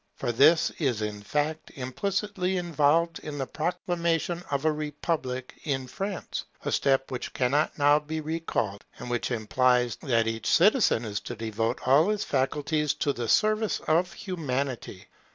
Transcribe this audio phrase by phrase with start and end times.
[0.15, 6.43] For this is in fact implicitly involved in the proclamation of a Republic in France;
[6.65, 11.35] a step which cannot now be recalled, and which implies that each citizen is to
[11.35, 15.05] devote all his faculties to the service of Humanity.